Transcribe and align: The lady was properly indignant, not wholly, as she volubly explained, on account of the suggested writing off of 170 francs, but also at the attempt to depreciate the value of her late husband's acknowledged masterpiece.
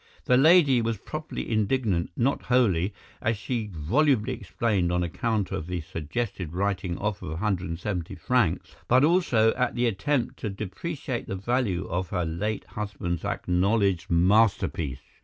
The 0.25 0.35
lady 0.35 0.81
was 0.81 0.97
properly 0.97 1.47
indignant, 1.47 2.09
not 2.17 2.41
wholly, 2.41 2.91
as 3.21 3.37
she 3.37 3.69
volubly 3.71 4.33
explained, 4.33 4.91
on 4.91 5.03
account 5.03 5.51
of 5.51 5.67
the 5.67 5.81
suggested 5.81 6.53
writing 6.53 6.97
off 6.97 7.21
of 7.21 7.29
170 7.29 8.15
francs, 8.15 8.75
but 8.87 9.03
also 9.03 9.53
at 9.53 9.75
the 9.75 9.85
attempt 9.85 10.37
to 10.39 10.49
depreciate 10.49 11.27
the 11.27 11.35
value 11.35 11.85
of 11.87 12.09
her 12.09 12.25
late 12.25 12.63
husband's 12.65 13.23
acknowledged 13.23 14.09
masterpiece. 14.09 15.01